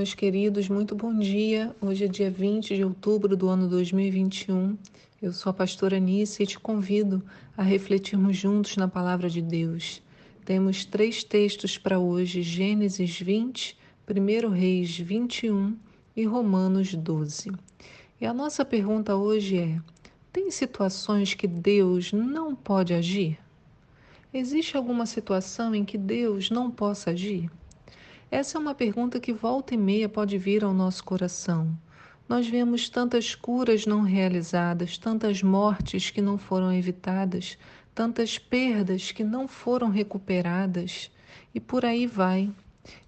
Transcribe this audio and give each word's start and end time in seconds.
meus 0.00 0.14
queridos, 0.14 0.66
muito 0.66 0.94
bom 0.94 1.14
dia. 1.14 1.76
Hoje 1.78 2.06
é 2.06 2.08
dia 2.08 2.30
20 2.30 2.74
de 2.74 2.82
outubro 2.82 3.36
do 3.36 3.50
ano 3.50 3.68
2021. 3.68 4.74
Eu 5.20 5.30
sou 5.30 5.50
a 5.50 5.52
pastora 5.52 5.98
Anice 5.98 6.42
e 6.42 6.46
te 6.46 6.58
convido 6.58 7.22
a 7.54 7.62
refletirmos 7.62 8.34
juntos 8.34 8.78
na 8.78 8.88
palavra 8.88 9.28
de 9.28 9.42
Deus. 9.42 10.00
Temos 10.42 10.86
três 10.86 11.22
textos 11.22 11.76
para 11.76 11.98
hoje: 11.98 12.40
Gênesis 12.40 13.20
20, 13.20 13.76
1 14.08 14.48
Reis 14.48 14.96
21 14.96 15.76
e 16.16 16.24
Romanos 16.24 16.94
12. 16.94 17.52
E 18.18 18.24
a 18.24 18.32
nossa 18.32 18.64
pergunta 18.64 19.16
hoje 19.16 19.58
é: 19.58 19.78
tem 20.32 20.50
situações 20.50 21.34
que 21.34 21.46
Deus 21.46 22.10
não 22.10 22.56
pode 22.56 22.94
agir? 22.94 23.38
Existe 24.32 24.78
alguma 24.78 25.04
situação 25.04 25.74
em 25.74 25.84
que 25.84 25.98
Deus 25.98 26.48
não 26.48 26.70
possa 26.70 27.10
agir? 27.10 27.50
Essa 28.30 28.58
é 28.58 28.60
uma 28.60 28.76
pergunta 28.76 29.18
que 29.18 29.32
volta 29.32 29.74
e 29.74 29.76
meia 29.76 30.08
pode 30.08 30.38
vir 30.38 30.62
ao 30.62 30.72
nosso 30.72 31.02
coração. 31.02 31.76
Nós 32.28 32.46
vemos 32.46 32.88
tantas 32.88 33.34
curas 33.34 33.86
não 33.86 34.02
realizadas, 34.02 34.96
tantas 34.96 35.42
mortes 35.42 36.10
que 36.10 36.22
não 36.22 36.38
foram 36.38 36.72
evitadas, 36.72 37.58
tantas 37.92 38.38
perdas 38.38 39.10
que 39.10 39.24
não 39.24 39.48
foram 39.48 39.90
recuperadas, 39.90 41.10
e 41.52 41.58
por 41.58 41.84
aí 41.84 42.06
vai. 42.06 42.48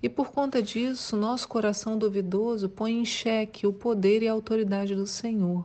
E 0.02 0.08
por 0.08 0.32
conta 0.32 0.60
disso, 0.60 1.16
nosso 1.16 1.46
coração 1.46 1.96
duvidoso 1.96 2.68
põe 2.68 2.98
em 2.98 3.04
xeque 3.04 3.64
o 3.64 3.73
poder 3.73 4.24
e 4.24 4.28
a 4.28 4.32
autoridade 4.32 4.96
do 4.96 5.06
Senhor. 5.06 5.64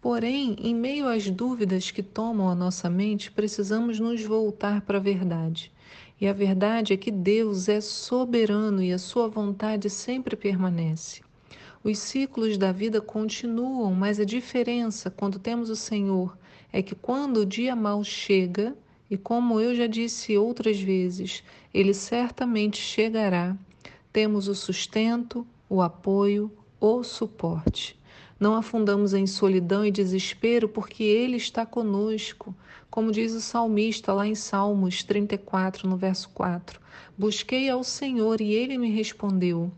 Porém, 0.00 0.56
em 0.58 0.74
meio 0.74 1.06
às 1.06 1.30
dúvidas 1.30 1.92
que 1.92 2.02
tomam 2.02 2.48
a 2.48 2.54
nossa 2.54 2.90
mente, 2.90 3.30
precisamos 3.30 4.00
nos 4.00 4.24
voltar 4.24 4.80
para 4.80 4.98
a 4.98 5.00
verdade. 5.00 5.72
E 6.20 6.26
a 6.26 6.32
verdade 6.32 6.94
é 6.94 6.96
que 6.96 7.10
Deus 7.10 7.68
é 7.68 7.80
soberano 7.80 8.82
e 8.82 8.92
a 8.92 8.98
sua 8.98 9.28
vontade 9.28 9.90
sempre 9.90 10.34
permanece. 10.34 11.20
Os 11.84 11.98
ciclos 11.98 12.56
da 12.56 12.72
vida 12.72 13.00
continuam, 13.00 13.94
mas 13.94 14.18
a 14.18 14.24
diferença 14.24 15.10
quando 15.10 15.38
temos 15.38 15.68
o 15.68 15.76
Senhor 15.76 16.36
é 16.72 16.82
que 16.82 16.94
quando 16.94 17.38
o 17.38 17.46
dia 17.46 17.76
mal 17.76 18.02
chega, 18.02 18.76
e 19.10 19.16
como 19.16 19.60
eu 19.60 19.74
já 19.74 19.86
disse 19.86 20.36
outras 20.36 20.80
vezes, 20.80 21.44
ele 21.72 21.94
certamente 21.94 22.78
chegará, 22.78 23.56
temos 24.12 24.48
o 24.48 24.54
sustento, 24.54 25.46
o 25.68 25.80
apoio, 25.80 26.50
o 26.80 27.04
suporte. 27.04 27.96
Não 28.38 28.54
afundamos 28.54 29.14
em 29.14 29.26
solidão 29.26 29.84
e 29.84 29.90
desespero, 29.90 30.68
porque 30.68 31.02
Ele 31.02 31.36
está 31.36 31.64
conosco. 31.64 32.54
Como 32.90 33.10
diz 33.10 33.32
o 33.32 33.40
salmista 33.40 34.12
lá 34.12 34.26
em 34.26 34.34
Salmos 34.34 35.02
34, 35.02 35.88
no 35.88 35.96
verso 35.96 36.28
4: 36.30 36.78
Busquei 37.16 37.70
ao 37.70 37.82
Senhor 37.82 38.40
e 38.42 38.52
Ele 38.52 38.76
me 38.76 38.90
respondeu. 38.90 39.72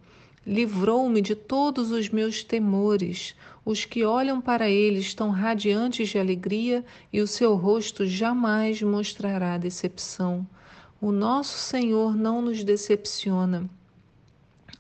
Livrou-me 0.45 1.23
de 1.23 1.37
todos 1.37 1.93
os 1.93 2.09
meus 2.09 2.43
temores. 2.43 3.35
Os 3.65 3.85
que 3.85 4.05
olham 4.05 4.41
para 4.41 4.69
Ele 4.69 4.99
estão 4.99 5.31
radiantes 5.31 6.09
de 6.09 6.19
alegria 6.19 6.85
e 7.13 7.21
o 7.21 7.27
seu 7.27 7.55
rosto 7.55 8.07
jamais 8.07 8.83
mostrará 8.83 9.57
decepção. 9.57 10.45
O 11.01 11.13
nosso 11.13 11.59
Senhor 11.59 12.17
não 12.17 12.43
nos 12.43 12.65
decepciona. 12.65 13.71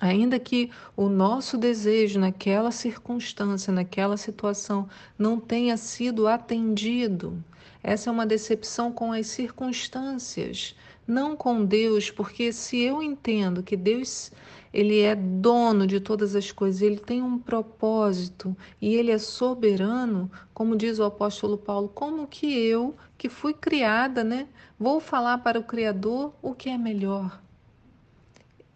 Ainda 0.01 0.39
que 0.39 0.71
o 0.97 1.09
nosso 1.09 1.59
desejo 1.59 2.21
naquela 2.21 2.71
circunstância, 2.71 3.73
naquela 3.73 4.17
situação, 4.17 4.89
não 5.19 5.41
tenha 5.41 5.77
sido 5.77 6.29
atendido, 6.29 7.43
essa 7.83 8.11
é 8.11 8.13
uma 8.13 8.27
decepção 8.27 8.93
com 8.93 9.13
as 9.13 9.27
circunstâncias, 9.29 10.77
não 11.07 11.37
com 11.37 11.65
Deus, 11.65 12.11
porque 12.11 12.53
se 12.53 12.79
eu 12.81 13.03
entendo 13.03 13.63
que 13.63 13.77
Deus 13.77 14.31
ele 14.73 15.01
é 15.01 15.15
dono 15.15 15.87
de 15.87 15.99
todas 15.99 16.37
as 16.37 16.53
coisas, 16.53 16.83
ele 16.83 16.99
tem 16.99 17.23
um 17.23 17.39
propósito 17.39 18.57
e 18.81 18.95
ele 18.95 19.11
é 19.11 19.19
soberano, 19.19 20.31
como 20.53 20.77
diz 20.77 20.99
o 20.99 21.05
apóstolo 21.05 21.57
Paulo, 21.57 21.89
como 21.89 22.27
que 22.27 22.47
eu, 22.47 22.95
que 23.17 23.29
fui 23.29 23.55
criada, 23.55 24.23
né, 24.23 24.47
vou 24.79 25.01
falar 25.01 25.39
para 25.39 25.59
o 25.59 25.65
criador 25.65 26.35
o 26.43 26.55
que 26.55 26.69
é 26.69 26.77
melhor? 26.77 27.41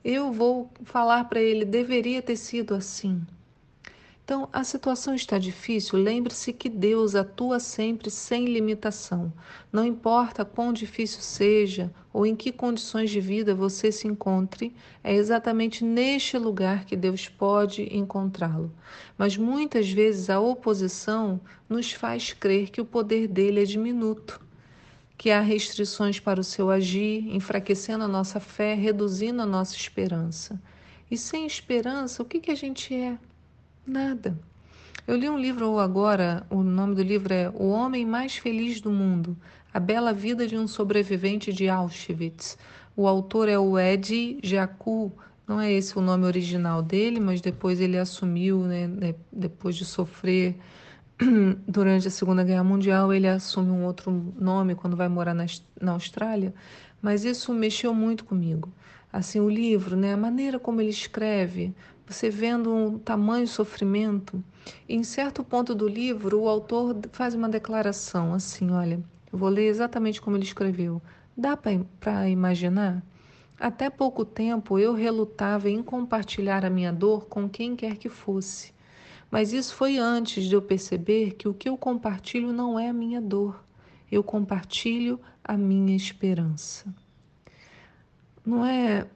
Eu 0.05 0.33
vou 0.33 0.71
falar 0.85 1.25
para 1.25 1.41
ele: 1.41 1.65
deveria 1.65 2.23
ter 2.23 2.37
sido 2.37 2.75
assim. 2.75 3.23
Então, 4.25 4.49
a 4.53 4.63
situação 4.63 5.15
está 5.15 5.37
difícil, 5.37 5.99
lembre-se 5.99 6.53
que 6.53 6.69
Deus 6.69 7.17
atua 7.17 7.59
sempre 7.59 8.09
sem 8.09 8.47
limitação. 8.47 9.33
Não 9.73 9.85
importa 9.85 10.45
quão 10.45 10.73
difícil 10.73 11.21
seja 11.21 11.93
ou 12.13 12.25
em 12.25 12.37
que 12.37 12.53
condições 12.53 13.11
de 13.11 13.21
vida 13.21 13.53
você 13.55 13.91
se 13.91 14.07
encontre, 14.07 14.75
é 15.03 15.15
exatamente 15.15 15.85
neste 15.85 16.39
lugar 16.39 16.85
que 16.85 16.95
Deus 16.95 17.29
pode 17.29 17.83
encontrá-lo. 17.95 18.73
Mas 19.19 19.37
muitas 19.37 19.91
vezes 19.91 20.31
a 20.31 20.39
oposição 20.39 21.41
nos 21.69 21.91
faz 21.91 22.33
crer 22.33 22.71
que 22.71 22.81
o 22.81 22.87
poder 22.87 23.27
dele 23.27 23.61
é 23.61 23.65
diminuto 23.65 24.41
que 25.23 25.31
há 25.31 25.41
restrições 25.41 26.19
para 26.19 26.41
o 26.41 26.43
seu 26.43 26.69
agir, 26.69 27.33
enfraquecendo 27.33 28.03
a 28.03 28.09
nossa 28.09 28.41
fé, 28.41 28.75
reduzindo 28.75 29.41
a 29.41 29.47
nossa 29.47 29.77
esperança. 29.77 30.61
E 31.09 31.17
sem 31.17 31.47
esperança, 31.47 32.25
o 32.25 32.27
que, 32.27 32.41
que 32.41 32.51
a 32.51 32.57
gente 32.57 32.93
é? 32.93 33.17
Nada. 33.87 34.37
Eu 35.07 35.15
li 35.15 35.31
um 35.31 35.39
livro 35.39 35.79
agora, 35.79 36.45
o 36.51 36.65
nome 36.65 36.97
do 36.97 37.05
livro 37.05 37.33
é 37.33 37.49
O 37.51 37.69
Homem 37.69 38.05
Mais 38.05 38.37
Feliz 38.37 38.81
do 38.81 38.91
Mundo, 38.91 39.37
A 39.73 39.79
Bela 39.79 40.13
Vida 40.13 40.45
de 40.45 40.59
um 40.59 40.67
Sobrevivente 40.67 41.53
de 41.53 41.69
Auschwitz. 41.69 42.59
O 42.97 43.07
autor 43.07 43.49
é 43.49 43.57
o 43.57 43.79
Ed 43.79 44.41
Jacu, 44.43 45.13
não 45.47 45.61
é 45.61 45.71
esse 45.73 45.97
o 45.97 46.03
nome 46.03 46.25
original 46.25 46.83
dele, 46.83 47.21
mas 47.21 47.41
depois 47.41 47.81
ele 47.81 47.97
assumiu, 47.97 48.65
né, 48.65 49.15
depois 49.31 49.77
de 49.77 49.85
sofrer 49.85 50.57
durante 51.67 52.09
a 52.09 52.11
Segunda 52.11 52.43
Guerra 52.43 52.65
Mundial, 52.65 53.13
ele 53.13 53.29
assume 53.29 53.71
um 53.71 53.85
outro 53.85 54.33
nome 54.39 54.75
quando 54.75 54.97
vai 54.97 55.09
morar 55.09 55.35
na, 55.35 55.47
na 55.81 55.93
Austrália, 55.93 56.55
mas 57.01 57.25
isso 57.25 57.53
mexeu 57.53 57.95
muito 57.95 58.25
comigo. 58.25 58.73
Assim, 59.13 59.41
o 59.41 59.49
livro, 59.49 59.97
né, 59.97 60.15
a 60.15 60.17
maneira 60.17 60.59
como 60.59 60.81
ele 60.81 60.91
escreve, 60.91 61.75
você 62.07 62.31
vendo 62.31 62.75
um 62.75 62.99
tamanho 62.99 63.47
sofrimento. 63.47 64.43
Em 64.89 65.03
certo 65.05 65.45
ponto 65.45 65.75
do 65.75 65.87
livro, 65.87 66.41
o 66.41 66.49
autor 66.49 66.97
faz 67.13 67.35
uma 67.35 67.49
declaração 67.49 68.35
assim: 68.35 68.71
olha, 68.71 69.03
eu 69.33 69.39
vou 69.39 69.49
ler 69.49 69.67
exatamente 69.67 70.21
como 70.21 70.37
ele 70.37 70.45
escreveu. 70.45 71.01
Dá 71.37 71.57
para 71.57 72.29
imaginar? 72.29 73.03
Até 73.59 73.89
pouco 73.89 74.25
tempo 74.25 74.79
eu 74.79 74.93
relutava 74.93 75.71
em 75.71 75.83
compartilhar 75.83 76.65
a 76.65 76.71
minha 76.71 76.93
dor 76.93 77.27
com 77.27 77.49
quem 77.49 77.77
quer 77.77 77.97
que 77.97 78.09
fosse. 78.09 78.73
Mas 79.33 79.55
isso 79.55 79.75
foi 79.75 79.97
antes 79.97 80.45
de 80.45 80.55
eu 80.55 80.61
perceber 80.61 81.33
que 81.33 81.49
o 81.49 81.55
que 81.55 81.67
eu 81.67 81.79
compartilho 81.79 82.53
não 82.53 82.79
é 82.79 82.91
a 82.91 82.93
minha 82.93 83.19
dor, 83.19 83.65
eu 84.11 84.23
compartilho 84.23 85.19
a 85.43 85.57
minha 85.57 85.97
esperança. 85.97 86.95
Não 88.45 88.63
é 88.63 89.07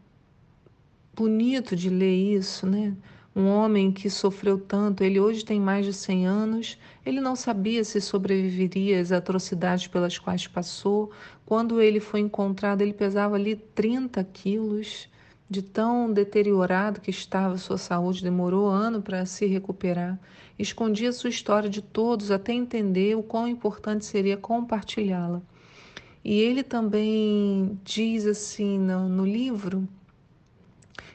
bonito 1.14 1.76
de 1.76 1.90
ler 1.90 2.14
isso, 2.14 2.66
né? 2.66 2.96
Um 3.34 3.48
homem 3.48 3.92
que 3.92 4.08
sofreu 4.08 4.58
tanto, 4.58 5.04
ele 5.04 5.20
hoje 5.20 5.44
tem 5.44 5.60
mais 5.60 5.84
de 5.84 5.92
100 5.92 6.26
anos, 6.26 6.78
ele 7.04 7.20
não 7.20 7.36
sabia 7.36 7.84
se 7.84 8.00
sobreviveria 8.00 8.98
às 8.98 9.12
atrocidades 9.12 9.86
pelas 9.86 10.18
quais 10.18 10.46
passou. 10.46 11.10
Quando 11.44 11.78
ele 11.78 12.00
foi 12.00 12.20
encontrado, 12.20 12.80
ele 12.80 12.94
pesava 12.94 13.34
ali 13.34 13.54
30 13.54 14.24
quilos 14.24 15.10
de 15.48 15.62
tão 15.62 16.12
deteriorado 16.12 17.00
que 17.00 17.10
estava 17.10 17.56
sua 17.56 17.78
saúde, 17.78 18.22
demorou 18.22 18.68
ano 18.68 19.00
para 19.00 19.24
se 19.24 19.46
recuperar. 19.46 20.18
Escondia 20.58 21.12
sua 21.12 21.30
história 21.30 21.68
de 21.68 21.80
todos 21.80 22.30
até 22.30 22.52
entender 22.52 23.16
o 23.16 23.22
quão 23.22 23.46
importante 23.46 24.04
seria 24.04 24.36
compartilhá-la. 24.36 25.40
E 26.24 26.40
ele 26.40 26.64
também 26.64 27.78
diz 27.84 28.26
assim 28.26 28.78
no, 28.78 29.08
no 29.08 29.24
livro 29.24 29.86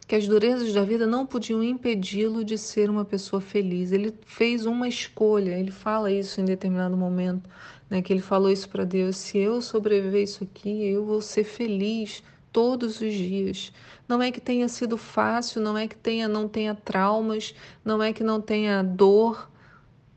que 0.07 0.15
as 0.15 0.27
durezas 0.27 0.73
da 0.73 0.83
vida 0.83 1.07
não 1.07 1.25
podiam 1.25 1.63
impedi-lo 1.63 2.43
de 2.43 2.57
ser 2.57 2.89
uma 2.89 3.03
pessoa 3.03 3.41
feliz. 3.41 3.91
Ele 3.91 4.13
fez 4.25 4.65
uma 4.65 4.87
escolha, 4.87 5.57
ele 5.57 5.71
fala 5.71 6.11
isso 6.11 6.39
em 6.39 6.45
determinado 6.45 6.95
momento, 6.95 7.49
né, 7.89 8.01
que 8.01 8.11
ele 8.11 8.21
falou 8.21 8.49
isso 8.51 8.69
para 8.69 8.85
Deus: 8.85 9.17
se 9.17 9.37
eu 9.37 9.61
sobreviver 9.61 10.23
isso 10.23 10.43
aqui, 10.43 10.85
eu 10.85 11.05
vou 11.05 11.21
ser 11.21 11.43
feliz 11.43 12.23
todos 12.51 13.01
os 13.01 13.13
dias. 13.13 13.71
Não 14.07 14.21
é 14.21 14.31
que 14.31 14.41
tenha 14.41 14.67
sido 14.67 14.97
fácil, 14.97 15.61
não 15.61 15.77
é 15.77 15.87
que 15.87 15.95
tenha 15.95 16.27
não 16.27 16.47
tenha 16.47 16.75
traumas, 16.75 17.55
não 17.83 18.01
é 18.03 18.11
que 18.11 18.23
não 18.23 18.41
tenha 18.41 18.83
dor, 18.83 19.49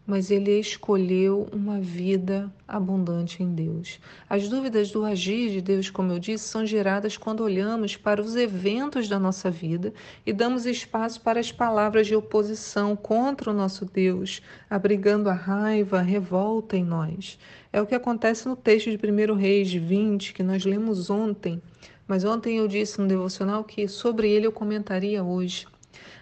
mas 0.06 0.30
ele 0.30 0.58
escolheu 0.58 1.48
uma 1.50 1.80
vida 1.80 2.52
abundante 2.68 3.42
em 3.42 3.54
Deus. 3.54 3.98
As 4.28 4.48
dúvidas 4.48 4.90
do 4.90 5.04
agir 5.04 5.50
de 5.50 5.62
Deus, 5.62 5.88
como 5.88 6.12
eu 6.12 6.18
disse, 6.18 6.44
são 6.44 6.66
geradas 6.66 7.16
quando 7.16 7.42
olhamos 7.42 7.96
para 7.96 8.20
os 8.20 8.36
eventos 8.36 9.08
da 9.08 9.18
nossa 9.18 9.50
vida 9.50 9.94
e 10.26 10.32
damos 10.32 10.66
espaço 10.66 11.20
para 11.22 11.40
as 11.40 11.50
palavras 11.50 12.06
de 12.06 12.14
oposição 12.14 12.94
contra 12.94 13.50
o 13.50 13.54
nosso 13.54 13.86
Deus, 13.86 14.42
abrigando 14.68 15.30
a 15.30 15.34
raiva, 15.34 16.00
a 16.00 16.02
revolta 16.02 16.76
em 16.76 16.84
nós. 16.84 17.38
É 17.72 17.80
o 17.80 17.86
que 17.86 17.94
acontece 17.94 18.46
no 18.46 18.56
texto 18.56 18.90
de 18.90 18.98
1 18.98 19.34
Reis 19.34 19.72
20, 19.72 20.34
que 20.34 20.42
nós 20.42 20.64
lemos 20.64 21.08
ontem 21.08 21.62
mas 22.06 22.24
ontem 22.24 22.58
eu 22.58 22.68
disse 22.68 23.00
no 23.00 23.06
devocional 23.06 23.64
que 23.64 23.88
sobre 23.88 24.30
ele 24.30 24.46
eu 24.46 24.52
comentaria 24.52 25.22
hoje. 25.22 25.66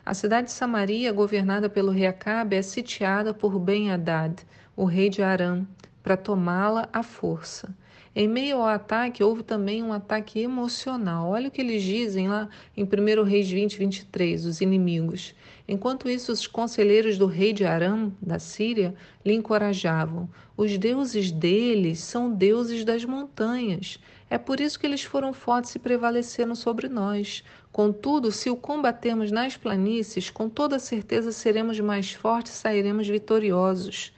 A 0.05 0.15
cidade 0.15 0.49
de 0.49 0.53
Samaria, 0.53 1.13
governada 1.13 1.71
pelo 1.71 1.93
rei 1.93 2.07
Acabe, 2.07 2.57
é 2.57 2.63
sitiada 2.63 3.33
por 3.33 3.59
Ben-Hadad, 3.59 4.45
o 4.77 4.85
rei 4.85 5.09
de 5.09 5.23
Arã, 5.23 5.65
para 6.03 6.17
tomá-la 6.17 6.89
à 6.93 7.03
força. 7.03 7.75
Em 8.15 8.29
meio 8.29 8.59
ao 8.59 8.67
ataque, 8.67 9.25
houve 9.25 9.43
também 9.43 9.83
um 9.83 9.91
ataque 9.91 10.39
emocional. 10.39 11.31
Olha 11.31 11.49
o 11.49 11.51
que 11.51 11.63
eles 11.63 11.83
dizem 11.83 12.29
lá 12.29 12.47
em 12.77 12.85
1 12.85 13.23
Reis 13.23 13.51
20, 13.51 13.79
23, 13.79 14.45
os 14.45 14.61
inimigos. 14.61 15.35
Enquanto 15.67 16.11
isso, 16.11 16.31
os 16.31 16.47
conselheiros 16.47 17.17
do 17.17 17.25
rei 17.25 17.55
de 17.55 17.65
Aram, 17.65 18.13
da 18.21 18.39
Síria, 18.39 18.95
lhe 19.25 19.33
encorajavam. 19.33 20.29
Os 20.55 20.77
deuses 20.77 21.33
deles 21.33 22.01
são 22.01 22.31
deuses 22.31 22.85
das 22.85 23.03
montanhas. 23.03 23.99
É 24.29 24.37
por 24.37 24.61
isso 24.61 24.79
que 24.79 24.87
eles 24.87 25.03
foram 25.03 25.33
fortes 25.33 25.75
e 25.75 25.79
prevaleceram 25.79 26.55
sobre 26.55 26.91
nós. 26.91 27.43
Contudo, 27.73 28.31
se 28.31 28.51
o 28.51 28.57
combatermos 28.57 29.31
nas 29.31 29.57
planícies, 29.57 30.29
com 30.29 30.51
toda 30.51 30.79
certeza 30.79 31.33
seremos 31.33 31.81
mais 31.81 32.13
fortes 32.13 32.53
e 32.53 32.57
sairemos 32.57 33.09
vitoriosos. 33.09 34.13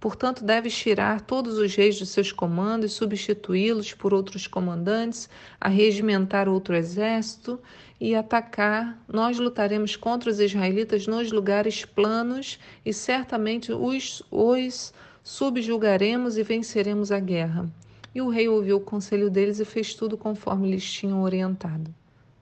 Portanto, 0.00 0.42
deves 0.42 0.74
tirar 0.74 1.20
todos 1.20 1.58
os 1.58 1.74
reis 1.74 1.98
dos 1.98 2.08
seus 2.08 2.32
comandos, 2.32 2.94
substituí-los 2.94 3.92
por 3.92 4.14
outros 4.14 4.46
comandantes, 4.46 5.28
arregimentar 5.60 6.48
outro 6.48 6.74
exército 6.74 7.60
e 8.00 8.14
atacar. 8.14 8.98
Nós 9.06 9.38
lutaremos 9.38 9.96
contra 9.96 10.30
os 10.30 10.40
israelitas 10.40 11.06
nos 11.06 11.30
lugares 11.30 11.84
planos 11.84 12.58
e 12.82 12.94
certamente 12.94 13.72
os, 13.72 14.22
os 14.30 14.94
subjugaremos 15.22 16.38
e 16.38 16.42
venceremos 16.42 17.12
a 17.12 17.20
guerra. 17.20 17.70
E 18.14 18.22
o 18.22 18.30
rei 18.30 18.48
ouviu 18.48 18.78
o 18.78 18.80
conselho 18.80 19.28
deles 19.28 19.60
e 19.60 19.66
fez 19.66 19.92
tudo 19.92 20.16
conforme 20.16 20.70
lhes 20.70 20.90
tinham 20.90 21.20
orientado. 21.20 21.94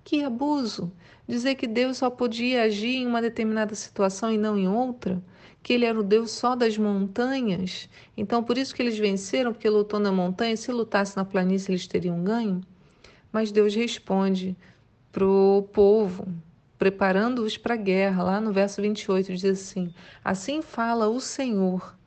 Que 0.04 0.22
abuso! 0.22 0.92
Dizer 1.26 1.56
que 1.56 1.66
Deus 1.66 1.98
só 1.98 2.08
podia 2.08 2.62
agir 2.62 2.96
em 2.96 3.06
uma 3.06 3.20
determinada 3.20 3.74
situação 3.74 4.32
e 4.32 4.38
não 4.38 4.56
em 4.56 4.68
outra? 4.68 5.20
Que 5.62 5.72
ele 5.72 5.84
era 5.84 5.98
o 5.98 6.02
Deus 6.02 6.30
só 6.30 6.54
das 6.54 6.78
montanhas? 6.78 7.88
Então, 8.16 8.42
por 8.42 8.56
isso 8.56 8.74
que 8.74 8.82
eles 8.82 8.98
venceram, 8.98 9.52
porque 9.52 9.68
lutou 9.68 10.00
na 10.00 10.12
montanha. 10.12 10.56
Se 10.56 10.72
lutasse 10.72 11.16
na 11.16 11.24
planície, 11.24 11.70
eles 11.70 11.86
teriam 11.86 12.22
ganho? 12.22 12.60
Mas 13.32 13.52
Deus 13.52 13.74
responde 13.74 14.56
para 15.12 15.26
o 15.26 15.68
povo, 15.72 16.28
preparando-os 16.78 17.56
para 17.56 17.74
a 17.74 17.76
guerra. 17.76 18.22
Lá 18.22 18.40
no 18.40 18.52
verso 18.52 18.80
28 18.80 19.34
diz 19.34 19.44
assim: 19.44 19.92
Assim 20.24 20.62
fala 20.62 21.08
o 21.08 21.20
Senhor 21.20 21.98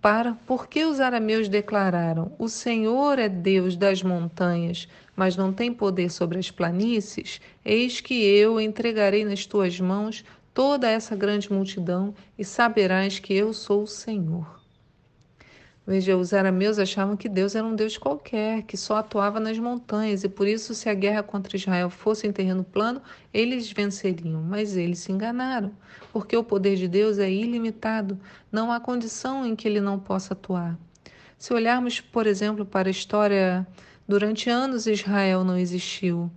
para 0.00 0.34
porque 0.46 0.84
os 0.84 0.98
arameus 0.98 1.48
declararam: 1.48 2.32
O 2.38 2.48
Senhor 2.48 3.18
é 3.18 3.28
Deus 3.28 3.76
das 3.76 4.02
montanhas, 4.02 4.88
mas 5.14 5.36
não 5.36 5.52
tem 5.52 5.72
poder 5.72 6.10
sobre 6.10 6.38
as 6.38 6.50
planícies, 6.50 7.40
eis 7.64 8.00
que 8.00 8.14
eu 8.14 8.60
entregarei 8.60 9.24
nas 9.24 9.44
tuas 9.44 9.78
mãos 9.78 10.24
toda 10.52 10.88
essa 10.88 11.14
grande 11.16 11.52
multidão 11.52 12.14
e 12.38 12.44
saberás 12.44 13.18
que 13.18 13.34
eu 13.34 13.52
sou 13.52 13.82
o 13.82 13.86
Senhor. 13.86 14.60
Veja, 15.86 16.16
os 16.16 16.32
arameus 16.32 16.78
achavam 16.78 17.16
que 17.16 17.28
Deus 17.28 17.54
era 17.54 17.66
um 17.66 17.74
Deus 17.74 17.98
qualquer, 17.98 18.62
que 18.62 18.76
só 18.76 18.98
atuava 18.98 19.40
nas 19.40 19.58
montanhas, 19.58 20.22
e 20.22 20.28
por 20.28 20.46
isso, 20.46 20.72
se 20.72 20.88
a 20.88 20.94
guerra 20.94 21.22
contra 21.22 21.56
Israel 21.56 21.90
fosse 21.90 22.28
em 22.28 22.32
terreno 22.32 22.62
plano, 22.62 23.02
eles 23.34 23.72
venceriam. 23.72 24.40
Mas 24.40 24.76
eles 24.76 25.00
se 25.00 25.10
enganaram, 25.10 25.72
porque 26.12 26.36
o 26.36 26.44
poder 26.44 26.76
de 26.76 26.86
Deus 26.86 27.18
é 27.18 27.28
ilimitado, 27.28 28.20
não 28.52 28.70
há 28.70 28.78
condição 28.78 29.44
em 29.44 29.56
que 29.56 29.66
ele 29.66 29.80
não 29.80 29.98
possa 29.98 30.34
atuar. 30.34 30.78
Se 31.36 31.52
olharmos, 31.52 32.00
por 32.00 32.26
exemplo, 32.26 32.64
para 32.64 32.88
a 32.88 32.92
história, 32.92 33.66
durante 34.06 34.48
anos 34.48 34.86
Israel 34.86 35.42
não 35.42 35.56
existiu 35.56 36.30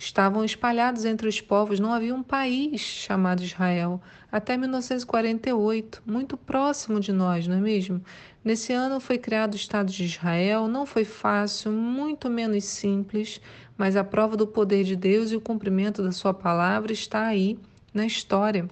estavam 0.00 0.42
espalhados 0.42 1.04
entre 1.04 1.28
os 1.28 1.42
povos, 1.42 1.78
não 1.78 1.92
havia 1.92 2.14
um 2.14 2.22
país 2.22 2.80
chamado 2.80 3.44
Israel, 3.44 4.00
até 4.32 4.56
1948, 4.56 6.02
muito 6.06 6.38
próximo 6.38 6.98
de 6.98 7.12
nós, 7.12 7.46
não 7.46 7.56
é 7.56 7.60
mesmo? 7.60 8.02
Nesse 8.42 8.72
ano 8.72 8.98
foi 8.98 9.18
criado 9.18 9.52
o 9.52 9.56
Estado 9.56 9.92
de 9.92 10.04
Israel, 10.04 10.66
não 10.68 10.86
foi 10.86 11.04
fácil, 11.04 11.70
muito 11.70 12.30
menos 12.30 12.64
simples, 12.64 13.42
mas 13.76 13.94
a 13.94 14.02
prova 14.02 14.38
do 14.38 14.46
poder 14.46 14.84
de 14.84 14.96
Deus 14.96 15.32
e 15.32 15.36
o 15.36 15.40
cumprimento 15.40 16.02
da 16.02 16.12
sua 16.12 16.32
palavra 16.32 16.92
está 16.92 17.26
aí 17.26 17.58
na 17.92 18.06
história. 18.06 18.70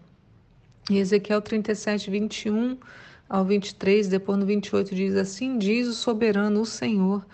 E 0.91 0.97
Ezequiel 0.97 1.43
37, 1.43 2.11
21 2.11 2.79
ao 3.29 3.45
23, 3.45 4.09
depois 4.09 4.39
no 4.39 4.47
28 4.47 4.95
diz 4.95 5.15
assim: 5.15 5.59
Diz 5.59 5.89
o 5.89 5.93
soberano, 5.93 6.63
o 6.63 6.67
Senhor, 6.67 7.27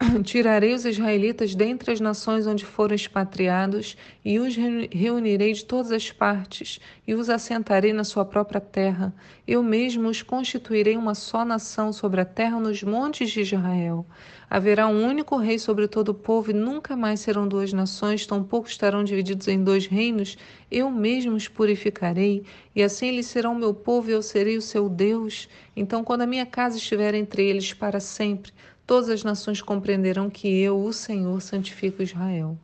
Tirarei 0.24 0.72
os 0.72 0.86
israelitas 0.86 1.54
dentre 1.54 1.92
as 1.92 2.00
nações 2.00 2.46
onde 2.46 2.64
foram 2.64 2.94
expatriados 2.94 3.98
e 4.24 4.38
os 4.38 4.56
reunirei 4.56 5.52
de 5.52 5.62
todas 5.64 5.92
as 5.92 6.10
partes 6.10 6.80
e 7.06 7.14
os 7.14 7.28
assentarei 7.28 7.92
na 7.92 8.02
sua 8.02 8.24
própria 8.24 8.62
terra. 8.62 9.14
Eu 9.46 9.62
mesmo 9.62 10.08
os 10.08 10.22
constituirei 10.22 10.96
uma 10.96 11.14
só 11.14 11.44
nação 11.44 11.92
sobre 11.92 12.20
a 12.20 12.24
terra 12.24 12.58
nos 12.58 12.82
montes 12.82 13.30
de 13.30 13.42
Israel. 13.42 14.06
Haverá 14.48 14.88
um 14.88 15.06
único 15.06 15.36
rei 15.36 15.58
sobre 15.58 15.86
todo 15.86 16.08
o 16.08 16.14
povo 16.14 16.50
e 16.50 16.54
nunca 16.54 16.96
mais 16.96 17.20
serão 17.20 17.46
duas 17.46 17.72
nações, 17.72 18.26
tampouco 18.26 18.68
estarão 18.68 19.04
divididos 19.04 19.48
em 19.48 19.62
dois 19.62 19.86
reinos. 19.86 20.36
Eu 20.70 20.90
mesmo 20.90 21.34
os 21.36 21.46
purificarei 21.46 22.42
e 22.74 22.82
assim 22.82 23.08
eles 23.08 23.26
serão 23.26 23.54
meu 23.54 23.74
povo 23.74 24.08
e 24.08 24.14
eu 24.14 24.22
serei 24.22 24.56
o 24.56 24.62
seu 24.62 24.88
Deus. 24.88 25.46
Então, 25.76 26.02
quando 26.02 26.22
a 26.22 26.26
minha 26.26 26.46
casa 26.46 26.78
estiver 26.78 27.14
entre 27.14 27.44
eles 27.46 27.74
para 27.74 28.00
sempre, 28.00 28.50
todas 28.90 29.08
as 29.08 29.22
nações 29.22 29.62
compreenderão 29.62 30.28
que 30.28 30.48
eu, 30.48 30.82
o 30.82 30.92
Senhor, 30.92 31.40
santifico 31.40 32.02
Israel. 32.02 32.58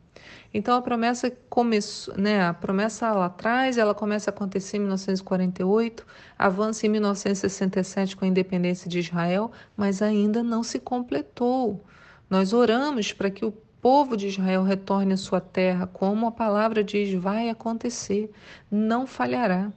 Então 0.53 0.75
a 0.75 0.81
promessa 0.81 1.31
começou, 1.49 2.17
né, 2.17 2.45
a 2.45 2.53
promessa 2.53 3.09
lá 3.13 3.27
atrás, 3.27 3.77
ela 3.77 3.95
começa 3.95 4.29
a 4.29 4.33
acontecer 4.33 4.75
em 4.75 4.81
1948, 4.81 6.05
avança 6.37 6.85
em 6.85 6.89
1967 6.89 8.17
com 8.17 8.25
a 8.25 8.27
independência 8.27 8.89
de 8.89 8.99
Israel, 8.99 9.53
mas 9.77 10.01
ainda 10.01 10.43
não 10.43 10.63
se 10.63 10.79
completou. 10.79 11.81
Nós 12.29 12.51
oramos 12.51 13.13
para 13.13 13.31
que 13.31 13.45
o 13.45 13.53
povo 13.81 14.17
de 14.17 14.27
Israel 14.27 14.63
retorne 14.63 15.13
à 15.13 15.17
sua 15.17 15.39
terra, 15.39 15.87
como 15.87 16.27
a 16.27 16.31
palavra 16.33 16.83
diz, 16.83 17.13
vai 17.13 17.47
acontecer, 17.47 18.29
não 18.69 19.07
falhará. 19.07 19.71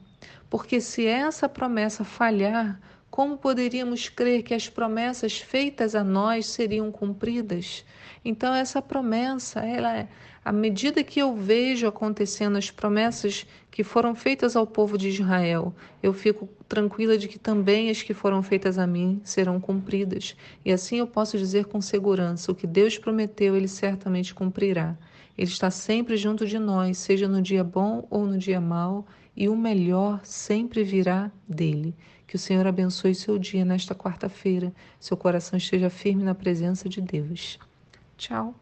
Porque 0.50 0.80
se 0.80 1.06
essa 1.06 1.48
promessa 1.48 2.02
falhar, 2.02 2.80
como 3.20 3.36
poderíamos 3.36 4.08
crer 4.08 4.42
que 4.42 4.54
as 4.54 4.70
promessas 4.70 5.36
feitas 5.36 5.94
a 5.94 6.02
nós 6.02 6.46
seriam 6.46 6.90
cumpridas? 6.90 7.84
Então 8.24 8.54
essa 8.54 8.80
promessa, 8.80 9.60
ela 9.60 9.94
é 9.94 10.08
à 10.42 10.50
medida 10.50 11.04
que 11.04 11.20
eu 11.20 11.36
vejo 11.36 11.86
acontecendo 11.86 12.56
as 12.56 12.70
promessas 12.70 13.46
que 13.70 13.84
foram 13.84 14.14
feitas 14.14 14.56
ao 14.56 14.66
povo 14.66 14.96
de 14.96 15.08
Israel, 15.08 15.74
eu 16.02 16.14
fico 16.14 16.48
tranquila 16.66 17.18
de 17.18 17.28
que 17.28 17.38
também 17.38 17.90
as 17.90 18.02
que 18.02 18.14
foram 18.14 18.42
feitas 18.42 18.78
a 18.78 18.86
mim 18.86 19.20
serão 19.22 19.60
cumpridas. 19.60 20.34
E 20.64 20.72
assim 20.72 20.96
eu 20.96 21.06
posso 21.06 21.36
dizer 21.36 21.66
com 21.66 21.78
segurança: 21.78 22.50
o 22.50 22.54
que 22.54 22.66
Deus 22.66 22.96
prometeu, 22.96 23.54
ele 23.54 23.68
certamente 23.68 24.32
cumprirá. 24.32 24.96
Ele 25.36 25.50
está 25.50 25.70
sempre 25.70 26.16
junto 26.16 26.46
de 26.46 26.58
nós, 26.58 26.96
seja 26.96 27.28
no 27.28 27.42
dia 27.42 27.62
bom 27.62 28.06
ou 28.08 28.24
no 28.24 28.38
dia 28.38 28.62
mau, 28.62 29.06
e 29.36 29.46
o 29.46 29.54
melhor 29.54 30.20
sempre 30.24 30.82
virá 30.82 31.30
dele. 31.46 31.94
Que 32.30 32.36
o 32.36 32.38
Senhor 32.38 32.64
abençoe 32.64 33.12
seu 33.12 33.36
dia 33.36 33.64
nesta 33.64 33.92
quarta-feira, 33.92 34.72
seu 35.00 35.16
coração 35.16 35.56
esteja 35.56 35.90
firme 35.90 36.22
na 36.22 36.32
presença 36.32 36.88
de 36.88 37.00
Deus. 37.00 37.58
Tchau. 38.16 38.54